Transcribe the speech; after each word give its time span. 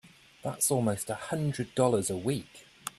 That's 0.41 0.71
almost 0.71 1.11
a 1.11 1.13
hundred 1.13 1.75
dollars 1.75 2.09
a 2.09 2.17
week! 2.17 2.65